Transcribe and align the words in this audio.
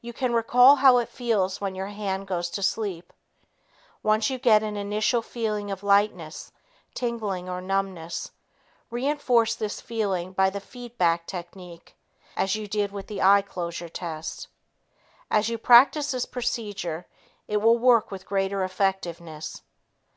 You 0.00 0.12
can 0.12 0.32
recall 0.34 0.74
how 0.82 0.98
it 0.98 1.08
feels 1.08 1.60
when 1.60 1.76
your 1.76 1.86
hand 1.86 2.26
goes 2.26 2.50
to 2.50 2.60
sleep. 2.60 3.12
Once 4.02 4.28
you 4.28 4.36
get 4.36 4.64
an 4.64 4.76
initial 4.76 5.22
feeling 5.22 5.70
of 5.70 5.84
lightness, 5.84 6.50
tingling 6.92 7.48
or 7.48 7.60
numbness, 7.60 8.32
reinforce 8.90 9.54
this 9.54 9.80
feeling 9.80 10.32
by 10.32 10.50
the 10.50 10.58
feed 10.58 10.98
back 10.98 11.24
technique 11.24 11.94
as 12.34 12.56
you 12.56 12.66
did 12.66 12.90
with 12.90 13.06
the 13.06 13.22
eye 13.22 13.42
closure 13.42 13.88
test. 13.88 14.48
As 15.30 15.48
you 15.48 15.56
practice 15.56 16.10
this 16.10 16.26
procedure, 16.26 17.06
it 17.46 17.58
will 17.58 17.78
work 17.78 18.10
with 18.10 18.26
greater 18.26 18.64
effectiveness. 18.64 19.62